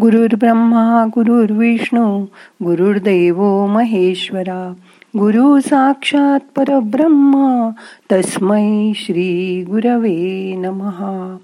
[0.00, 2.26] गुरुर् ब्रह्मा गुरुर्विष्णू
[2.64, 4.74] गुरुर्दैव महेश्वरा
[5.18, 7.68] गुरु साक्षात परब्रह्म
[8.12, 11.36] तस्मै श्री गुरवे नमहा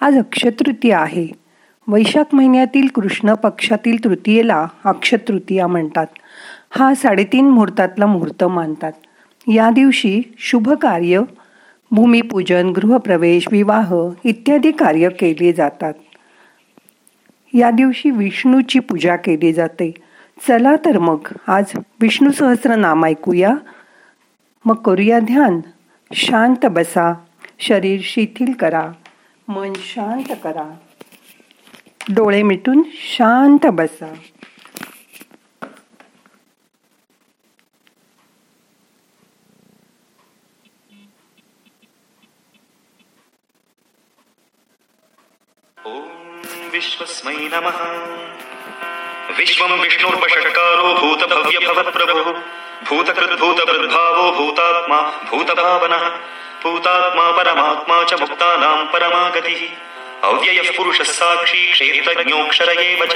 [0.00, 1.26] आज अक्षतृतीया आहे.
[1.88, 6.06] वैशाख महिन्यातील कृष्ण पक्षातील तृतीयेला अक्षतृतीया म्हणतात.
[6.70, 8.92] हा साडेतीन मुहूर्तातला मुहूर्त मानतात.
[9.48, 11.20] या दिवशी शुभ कार्य
[11.90, 15.94] भूमिपूजन गृहप्रवेश विवाह इत्यादी कार्य केले जातात.
[17.54, 19.94] या दिवशी विष्णूची पूजा केली जाते.
[20.48, 21.64] चला तर मग आज
[22.00, 23.54] विष्णू सहस्र नाम ऐकूया.
[24.64, 25.60] मग करूया ध्यान.
[26.12, 27.14] शांत बसा.
[27.58, 28.92] शरीर शिथिल करा.
[29.48, 30.76] मन शांत करा.
[32.14, 34.14] डोळे मिटून शांत बसा.
[46.72, 47.76] विश्वस्मै नमः।
[49.36, 52.34] विश्वं विष्णुर्वषट्कारो भूतभव्यभवत्प्रभुः
[52.88, 56.10] भूतकृद्भूतभृद्भावो भूतात्मा, भूतभावनः।
[56.62, 59.28] भूतात्मा परमात्मा च मुक्तानां परमा
[60.24, 63.14] अव्ययः पुरुषः साक्षी क्षेत्रज्ञोऽक्षर एव च।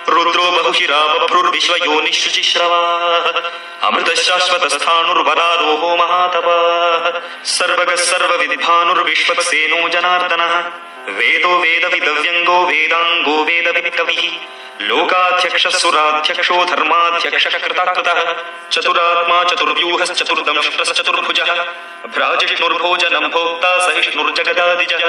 [0.08, 3.42] रुद्रो बहुशिरा बभ्रुर्विश्वयोनिशुचिश्रवाः
[3.88, 10.62] अमृतशाश्वतस्थाणुर्वरारोहो महातपाः। सर्वगः सर्वविद्भानुर्विश्वक्सेनो जनार्दनः।
[11.18, 14.30] वेदो वेदविदव्यङ्गो वेदाङ्गो वेदविकविः
[14.80, 18.18] लोकाध्यक्षः धर्माध्यक्षः कृताकृतः
[18.72, 21.50] चतुरात्मा चतुर्व्यूहश्चतुर्दंष्ट्रश्चतुर्भुजः
[22.14, 25.04] भ्राजिष्णुर्भोजनम् भोक्ता सहिष्णुर्जगदादिजः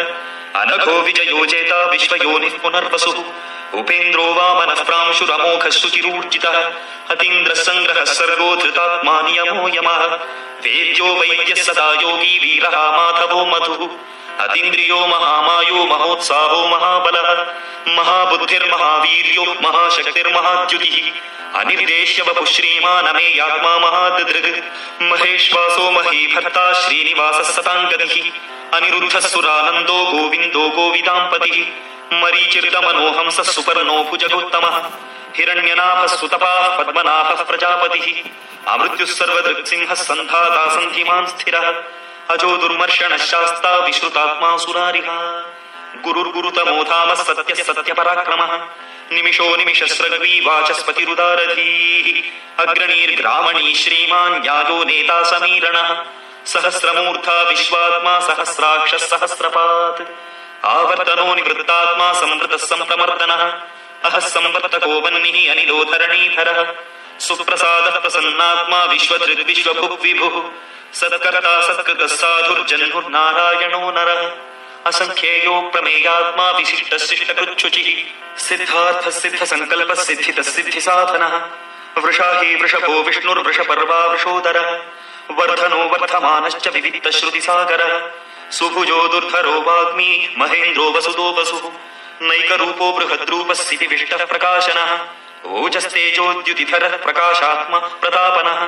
[0.62, 3.18] अनघो विजयोजेता विश्वयोनिः पुनर्वसुः
[3.80, 6.57] उपेन्द्रो वामनः प्रांशुरमोघः शुचिरूर्जितः
[7.13, 10.01] अतीन्द्रः सङ्ग्रहः सर्गो धृतात्मा नियमो यमः
[10.66, 13.84] वेद्यो वैद्यः सदा योगी वीरः माधवो मधुः
[14.44, 17.29] अतीन्द्रियो महामायो महोत्साहो महाबलः
[17.97, 20.95] महाबुद्धिर्महावीर्यो महाशक्तिर्महाद्युतिः
[21.61, 24.47] अनिर्देश्य वपु श्रीमानमेयात्मा महादृग्
[25.11, 28.16] महेश्वासो महीभर्ता श्रीनिवासः सताङ्गतिः
[28.77, 31.59] अनिरुद्धः सुरानन्दो गोविन्दो गोविदाम्पतिः
[32.23, 34.77] मरीचिर्दमनोहंसः सुपर्णो भुजगोत्तमः
[35.38, 38.07] हिरण्यनाभः सुतपाः पद्मनाभः प्रजापतिः
[38.73, 41.67] अमृत्युः सर्वदृक्सिंहः सन्धाता सन्धिमान् स्थिरः
[42.34, 45.07] अजो दुर्मर्षणः शास्ता विश्रुतात्मा सुरारिः
[46.03, 48.51] गुरुर्गुरुतमो धामः सत्यः सत्यपराक्रमः
[49.13, 52.07] निमिषो निमिषस्रग्वी वाचस्पतिरुदारधीः
[52.63, 55.89] अग्रणीर्ग्रामणी श्रीमान् यायो नेता समीरणः
[56.53, 60.01] सहस्रमूर्धा विश्वात्मा सहस्राक्षः सहस्रपात्
[60.75, 63.44] आवर्तनो निवृत्तात्मा संवृतः सम्प्रमर्दनः
[64.07, 66.62] अहः संवर्तको वह्निः अनिलो धरणीधरः
[67.19, 70.50] सुप्रसादः प्रसन्नात्मा विश्वधृग्विश्वभुक् विभुः
[70.94, 74.31] सत्कर्ता सत्कृतः साधुर्जह्नुर्नारायणो नरः।
[74.85, 78.03] असङ्ख्येयो प्रमेयात्मा विशिष्टशिष्टकृच्छुचिः।
[78.38, 81.47] सिद्धार्थः सिद्धसङ्कल्पः सिद्धितः सिद्धिसाधनः
[81.97, 84.80] वृषा हि वृषभो विष्णुर्वृषपर्वा वृषोदरः
[85.31, 88.12] वर्धनो वर्धमानश्च विविक्तश्रुतिसागरः।
[88.51, 91.69] सुभुजो दुर्धरो वाग्मी महेन्द्रो वसुदो वसुः।
[92.21, 95.07] नैकरूपो बृहद्रूपस्थितिविष्टः प्रकाशनः।
[95.45, 98.68] ओजस्तेजोद्युतिधरः प्रकाशात्मा प्रतापनः।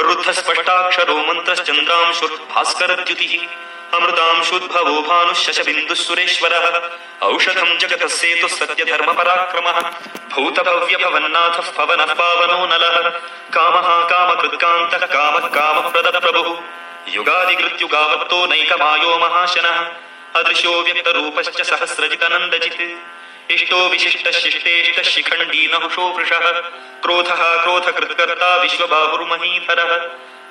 [0.00, 3.48] रुद्धस्पष्टाक्षरो मन्त्रश्चन्द्रांशुर्भास्करद्युतिः
[3.98, 6.90] अमृतांशुद्भवो भानुशशबिन्दुः सुरेश्वरः
[7.22, 9.90] औषधम् जगतः सेतुः सत्यधर्मपराक्रमः।
[10.34, 16.60] भूतभव्यभवन्नाथः पवनः पावनो नल काम काम नलः। कामः कामकृत्कान्तः कामः कामप्रदप्रभुः।
[17.08, 19.90] युगादिकृत्युगावत्तो नैकमायो महाशनः।
[20.36, 23.19] अदृश्यो व्यक्तरूपश्च सहस्रजितनन्दजित्।
[23.50, 26.50] इष्टो विशिष्टशिष्टेष्ट शिखण्डी नहुषो वृषः
[27.02, 29.92] क्रोधः क्रोधकृत्कर्ता विश्वबाहुर्महीधरः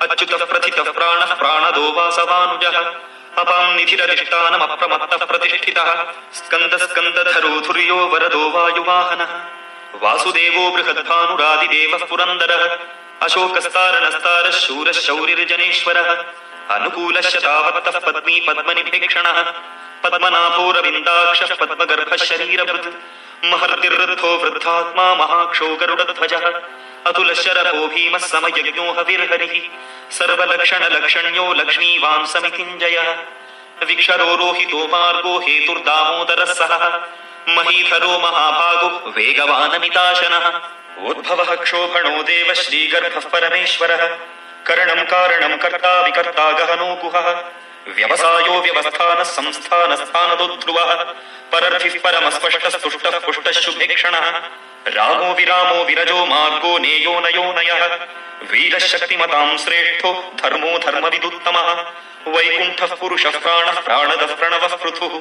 [0.01, 2.77] अच्युतः प्रथितः प्राणः प्राणदो वासवानुजः।
[3.37, 9.31] अपां निधिरधिष्ठानमप्रमत्तः प्रतिष्ठितः स्कन्दस्कन्दधरो धुर्यो वरदो वायुवाहनः।
[10.03, 12.77] वासुदेवो बृहद्भानुरादिदेवः पुरन्दरः।
[13.21, 16.23] अशोकस्तारणस्तारः शूरः शौरिर्जनेश्वरः।
[16.75, 19.53] अनुकूलश्च तावत्तः पद्मी पद्मनिपेक्षणः
[20.03, 22.87] पद्मनाभोरविन्दाक्षः पद्मगर्भः शरीरभृत्
[23.45, 26.45] महर्तिर्वृद्धो वृद्धात्मा महाक्षो गरुडध्वजः
[27.05, 29.55] अतुलशरपो भीमः समयज्ञो हविर्हरिः
[30.11, 33.09] सर्वलक्षणलक्षण्यो लक्ष्मीवान् समितिञ्जयः
[33.85, 36.99] विक्षरो रोहितो मार्गो हेतुर्दामोदरः सहः
[37.49, 40.45] महीधरो महाभागो वेगवानमिताशनः।
[41.09, 44.07] उद्भवः क्षोभणो देव श्रीगर्भः परमेश्वरः।
[44.67, 47.43] करणम् कारणम् कर्ता विकर्ता गहनो गुहः।
[47.97, 50.93] व्यवसायो व्यवस्थानः संस्थानस्थानदो ध्रुवः
[51.51, 54.27] परर्थिः परमस्पष्टस्तुष्टः पुष्टः शुभेक्षणः
[54.87, 57.83] रामो विरामो विरजो मार्गो नेयो नयो नयः
[58.51, 60.11] वीरः शक्तिमताम् श्रेष्ठो
[60.43, 61.69] धर्मो धर्मविदुत्तमः,
[62.27, 65.15] वैकुण्ठः पुरुषः प्राणः प्राणदः प्रणवः पृथुः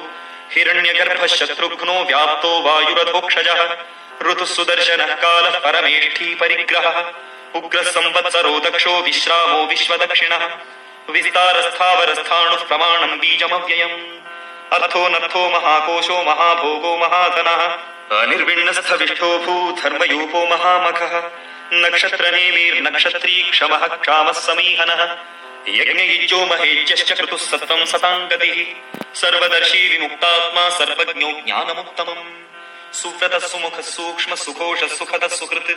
[0.53, 3.61] हिरण्यगर्भः शत्रुघ्नो व्याप्तो वायुरधोक्षजः
[4.29, 6.97] ऋतुः सुदर्शनः कालः परमेष्ठी परिग्रहः
[7.55, 10.43] उग्रः संवत्सरो दक्षो विश्रामो विश्वदक्षिणः।
[11.09, 14.19] विस्तारस्थावरस्थाणुः प्रमाणम् बीजमव्ययम्।
[14.73, 17.77] अर्थो नर्थो महाकोशो महाभोगो महाधनः।
[18.21, 21.31] अनिर्विण्णस्थविष्ठो भूधर्मयूपो महामखः।
[21.73, 25.17] नक्षत्रनेमीर्नक्षत्री क्षमः क्षामः समीहनः
[25.67, 28.29] यज्ञयुज्यो महेज्यश्च क्रतुः सत्त्वम् सताम्
[29.15, 35.71] सर्वदर्शी विमुक्तात्मा सर्वज्ञो ज्ञानमुत्तमम्। सुव्रतः सुमुखः सूक्ष्म सुघोषः सुखदः सुकृत्।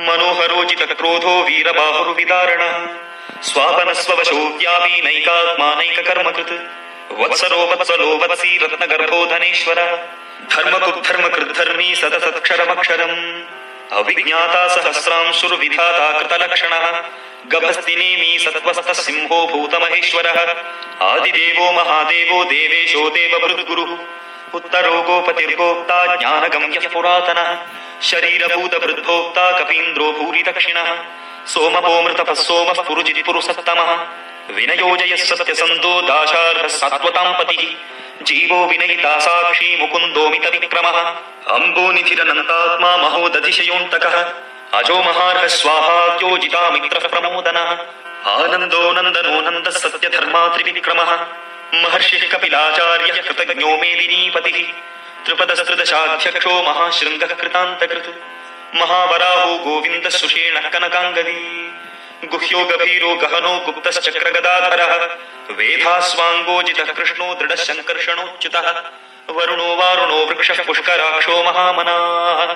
[0.00, 3.09] मनोहरोजित क्रोधो वीरबाहुर्विदारणः।
[5.04, 6.52] नैकात्मानैककर्मकृत्
[7.20, 9.74] वत्सरो वत्सलो वत्सी रत्नगर्भो धनेश्वर।
[10.52, 13.42] धर्मकुद्धर्मकृद्धर्मी सदसत्क्षरमक्षरम्
[13.92, 17.02] अविज्ञाता सहस्रांशुर्विधाता कृतलक्षणः।
[17.46, 20.38] गभस्तिनेमी सत्त्वस्तः सिंहो भूतमहेश्वरः
[21.02, 23.96] आदिदेवो महादेवो देवेशो देवभृद्गुरुः।
[24.54, 27.58] उत्तरो गोपतिर्गोप्ता ज्ञानगम्यः पुरातनः
[28.02, 30.98] शरीरभूतभृद्भोक्ता कपीन्द्रो भूरि दक्षिणः
[31.46, 33.90] सोमपोमृतपः सोमः पुरुजिति पुरुसत्तमः
[34.54, 37.62] विनयोजयः सत्यसन्तो दाशार्हः सात्वताम् पतिः
[38.22, 40.98] जीवो विनयिता साक्षी मुकुन्दोमित विक्रमः
[41.56, 44.32] अम्बोनिधिरनन्तात्मा महोदधिशयोऽन्तकः।
[44.74, 47.70] अजो महार्हः स्वाहाद्योजितामित्रः प्रमोदनः
[48.26, 51.10] आनन्दो नन्दनो नन्दः सत्यधर्मा त्रिविक्रमः
[51.74, 54.58] महर्षिः कपिलाचार्यः कृतज्ञो मेदिनीपतिः।
[55.24, 58.39] त्रिपदस्त्रिदशाध्यक्षो महाशृङ्गः कृतान्तकृत्।
[58.74, 61.72] महावराहो गोविन्दः सुषेणः कनकाङ्गदी।
[62.24, 65.08] गुह्यो गभीरो गहनो गुप्तश्चक्रगदाधरः।
[65.56, 68.82] वेधास्वाङ्गोजितः कृष्णो दृढः शङ्कर्षणोच्युतः
[69.30, 72.46] वरुणो वारुणो वृक्षः पुष्कराक्षो महामनाः।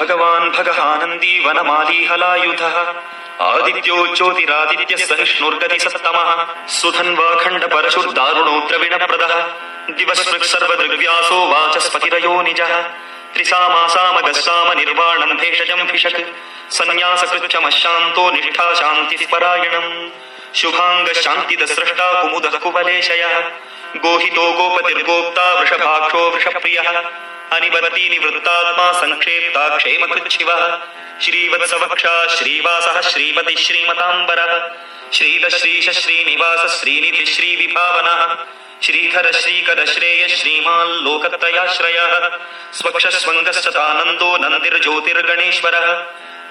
[0.00, 2.94] भगवान् भगहानन्दी वनमाली हलायुधः
[3.40, 9.34] आदित्यो ज्योतिरादित्यः सहिष्णुर्गति सत्तमः सुधन्वाखण्ड परशुर्दारुणो द्रविणप्रदः।
[9.90, 12.84] दिवसृक्सर्वदृग्व्यासो वाचस्पतिरयो निजः।
[13.34, 16.20] त्रिसामासामगस्साम निर्वाणम् भेषजम् भिषक्
[18.32, 20.08] निष्ठा शान्तिः परायणम्
[20.54, 23.38] शुभाङ्ग शान्तिदस्रष्टा कुमुदः कुवलेशयः
[23.96, 26.88] गोहितो गोपतिर्गोप्ता वृषभाक्षो वृषप्रियः।
[27.52, 30.78] अनिबती निवृत्तात्मा सङ्क्षेप्ता क्षेमकृच्छिवः।
[31.22, 34.70] श्रीवत्सवक्षा श्रीवासः श्रीपतिः श्रीमताम्बरः।
[35.12, 38.44] श्रीदश्रीश श्रीनिवास श्रीनिधि श्रीविभावनः
[38.82, 42.30] श्रीधर श्रीकर श्रेय श्रीमाल्लोकत्रयाश्रयः
[42.72, 46.06] स्वक्षस्वङ्गश्चतानन्दो नन्दिर्ज्योतिर्गणेश्वरः,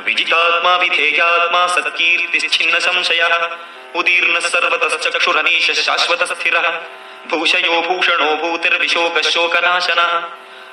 [0.06, 3.50] विजितात्मा विधेयात्मा सत्कीर्तिश्छिन्न संशयः
[3.96, 6.80] उदीर्णः सर्वतश्चक्षुरनीश शाश्वतस्थिरः
[7.28, 10.24] भूषयो भूषणो भूतिर्विशोकशोकनाशनः।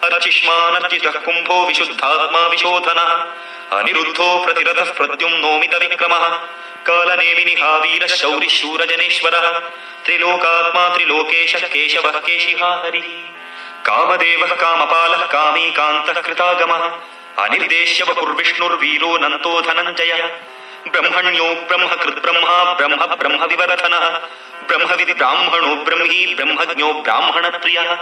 [0.05, 3.11] अर्चिष्मानर्चितः कुम्भो विशुद्धात्मा विशोधनः।
[3.79, 6.29] अनिरुद्धो प्रतिरथः प्रद्युम्नोमित विक्रमः।
[6.87, 9.59] कालनेमिनिहावीरः शौरिः शूरजनेश्वरः
[10.05, 13.09] त्रिलोकात्मा त्रिलोकेशः केशवः केशिहा हरिः।
[13.87, 16.91] कामदेवः कामपालः कामीकान्तः कृतागमः।
[17.45, 20.27] अनिर्देश्य वपुर्विष्णुर्वीरो नन्तो धनञ्जयः।
[20.89, 24.09] ब्रह्मण्यो ब्रह्मकृद्ब्रह्मा ब्रह्म ब्रह्मविवरथनः
[24.69, 27.97] ब्रह्मविदि ब्राह्मणो ब्रह्मी ब्रह्मज्ञो ब्राह्मणप्रियः।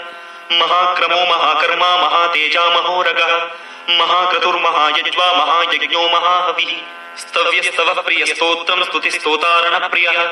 [0.52, 3.44] महाक्रमो महाकर्मा महातेजा महोरगः,
[3.90, 6.76] महाक्रतुर्महायज्वा महायज्ञो महाहविः।
[7.16, 10.24] स्तव्यस्तवः प्रियस्तोत्रम् स्तुतिस्तोतारणप्रियः,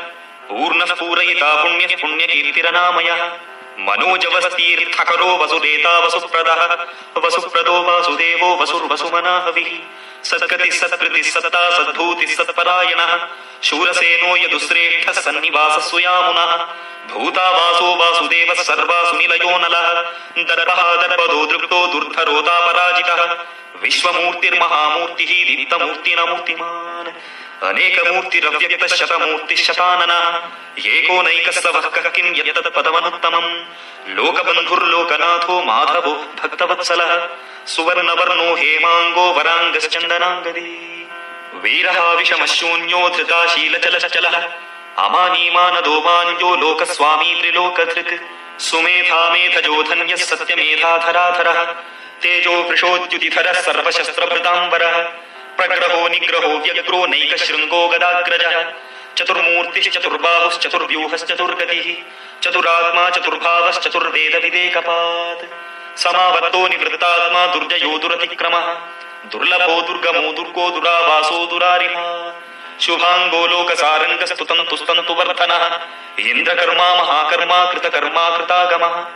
[0.49, 3.25] पूर्णः पूरयिता पुण्यः पुण्यकीर्तिरनामयः।
[3.79, 6.87] मनोजवस्तीर्थकरो वसुदेता वसुप्रदः,
[7.27, 9.79] वसुप्रदो वासुदेवो वसुर्वसुमनाहविः।
[10.25, 13.29] सद्गति सत्कृति सत्ता सद्भूति सत्परायणः।
[13.63, 16.53] शूरसेनो यदुश्रेष्ठः सन्निवास सुयामुनः
[17.13, 19.93] भूतावासो वासुदेवः सर्वासु निलयो नलः।
[20.39, 23.23] दर्पः दर्पदो दृप्तो दुर्धरोतापराजितः
[23.83, 27.11] विश्वमूर्तिर्महामूर्तिः दीप्तमूर्तिनमूर्तिमान्।
[27.63, 30.25] अनेकमूर्तिरव्यक्तः शतमूर्तिः शताननः
[30.87, 33.51] एकोनैकस्तवः कः किं यत्तत्पदमनुत्तमम्
[34.17, 36.13] लोकबन्धुर्लोकनाथो माधवो
[36.43, 37.29] भक्तवत्सलः।
[37.67, 41.07] सुवर्णवर्णो हेमाङ्गो वराङ्गश्चन्दनाङ्गदी।
[41.55, 44.49] वीरः विषमशून्यो धृताशीलचलश्चलः
[44.99, 48.21] अमानीमानदो मान्यो लोकस्वामी त्रिलोकधृक्।
[48.61, 51.75] सुमेधा मेधजो धन्यः सत्यमेधाधराधरः
[52.23, 55.09] तेजो वृषोद्युतिधरः सर्वशस्त्रभृताम्बरः।
[55.57, 58.73] प्रग्रहो निग्रहो व्यग्रो नैकशृङ्गो गदाग्रजः।
[59.17, 61.95] चतुर्मूर्तिश्चतुर्बाहुश्चतुर्व्यूहश्चतुर्गतिः
[62.43, 65.45] चतुरात्मा चतुर्भावश्चतुर्वेदविदेकपात्
[65.97, 68.67] समावर्तो निवृत्तात्मा दुर्जयो दुरतिक्रमः।
[69.33, 72.39] दुर्लभो दुर्गमो दुर्गो दुरावासो दुरारिहा
[72.81, 75.81] शुभाङ्गो लोकसारङ्गस्तुतन्तु स्तन्तु वर्धनः।
[76.19, 79.07] इन्द्रकर्मा महाकर्मा कृतकर्मा कृतागमः।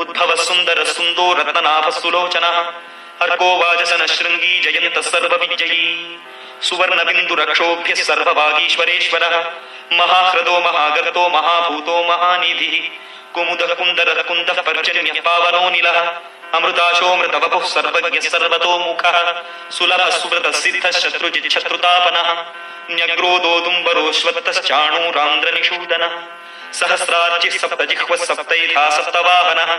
[0.00, 2.72] उद्भवः सुन्दरः सुन्दो रत्ननाभः सुलोचनः
[3.20, 6.18] अर्को वाजसन शृङ्गी जयन्तः सर्वविजयी।
[6.62, 9.50] सुवर्णबिन्दुरक्षोभ्यः सर्वभागीश्वरेश्वरः।
[9.92, 15.98] महाह्रदो महागर्तो महाभूतो महानिधिः। कुमुदः कुन्दरः कुन्दः पर्जन्यः पावनोऽनिलः
[16.58, 17.64] अमृताशोऽमृतवपुः
[19.76, 22.30] सुलभः सुव्रतः सिद्धः शत्रुजिच्छत्रुतापनः
[26.78, 29.70] सहस्रार्चिः सप्तजिह्वः सप्तैधा सप्तवाहनः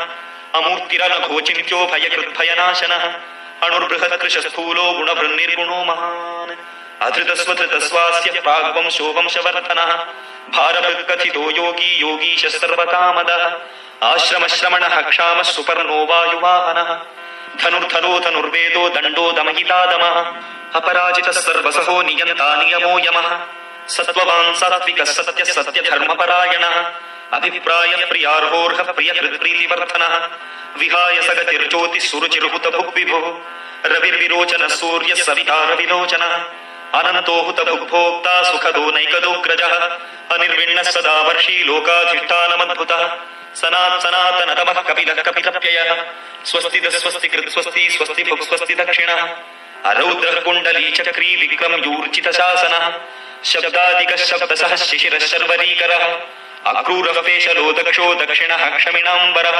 [3.66, 6.54] अणुर्बृहत्कृशस्थूलो गुणभृन्निर्गुणो महान्
[7.02, 9.92] अधृतस्वधृतस्वास्य प्राग्वंशो वंशवर्धनः
[10.56, 11.90] भारभृत्कथितो योगी
[14.04, 16.92] आश्रमश्रमणः क्षामः सुपर्णो वायुवाहनः।
[17.64, 19.32] धनुर्धरो धनुर्वेदो दण्डो
[20.76, 23.40] अपराजितः सर्वसहो नियन्ता नियमो यमः।
[23.88, 25.04] सत्त्ववान् सात्विकः
[27.34, 30.16] अभिप्राय प्रियार्होर्ह प्रियकृत्प्रीतिवर्धनः
[30.78, 31.22] विहाय
[32.70, 33.28] भुग्विभुः
[35.16, 36.61] सविता रविलोचनः
[36.96, 39.74] अनन्तो हुत भुग्भोक्ता सुखदो नैकदोग्रजः
[40.36, 43.04] अनिर्विण्णः सदा वर्षी लोकाधिष्ठानमद्भुतः,
[43.56, 46.04] सनात् सनातनतमः कपिलः कपिलप्ययः
[46.46, 49.22] स्वस्ति स्वस्ति कृत् स्वस्ति स्वस्ति स्वस्ति दक्षिणः
[49.86, 52.86] अरौद्रः कुण्डली चक्री विक्रम यूर्जितशासनः
[53.46, 56.04] शब्दादिकः शब्दसः शिशिरः शर्वरीकरः,
[56.72, 59.60] अक्रूरः पेशलो दक्षो दक्षिणः क्षमिणाम्बरः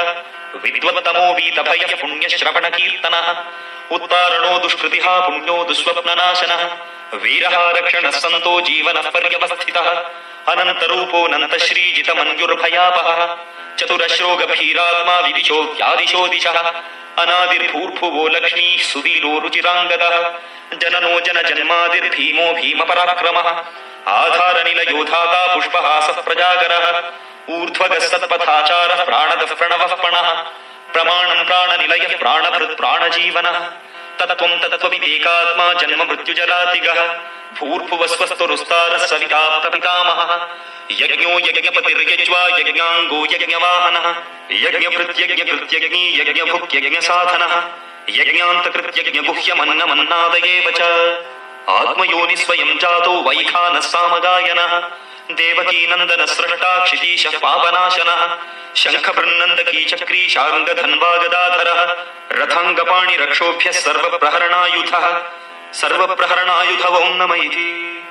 [0.54, 3.44] विद्वत्तमो वीतभयः पुण्यश्रवणकीर्तनः
[3.90, 6.76] उत्तारणो दुष्कृतिः पुण्यो दुःस्वप्ननाशनः
[7.14, 10.04] वीरः रक्षणः सन्तो जीवनः पर्यवस्थितः
[10.48, 13.36] अनन्तरूपोऽनन्तश्रीजितमन्युर्भयापहः
[13.78, 16.72] चतुरश्रो गभीरात्मा विदिशो व्यादिशो दिशः
[17.18, 20.38] अनादिर्भूर्भुवो लक्ष्मीः सुवीरो रुचिराङ्गदः,
[20.74, 23.62] जननो जन जन्मादिर्भीमो भीमपराक्रमः,
[24.08, 27.10] आधारनिलयोधाता पुष्पहासः प्रजागरः
[27.50, 30.32] ऊर्ध्वगः सत्पथाचारः प्राणदः प्रणवः पणः
[30.92, 33.58] प्रमाणम् प्राणनिलयः प्राणभृत् प्राणजीवनः।
[34.18, 36.04] तत्त्वम् तत्त्वविवेकात्मा जन्म
[37.60, 40.46] भूर्भुवस्वस्तुरुस्तारः सविता प्रपितामहः।
[40.90, 44.14] यज्ञो यज्ञपतिर्यज्वा यज्ञाङ्गो यज्ञवाहनः
[50.70, 50.82] च।
[51.68, 52.36] आत्मयोनि
[52.78, 55.01] जातो वैखानः सामगायनः।
[55.34, 58.38] देवकी नंदन स्रष्टा क्षितीश पापनाशन
[58.76, 59.10] शंख
[59.90, 60.68] चक्री शाङ्ग
[62.32, 65.06] रथाङ्गपाणि रक्षोभ्यः सर्वप्रहरणायुधः
[65.72, 68.01] सर्वप्रहरणायुध ओं इति।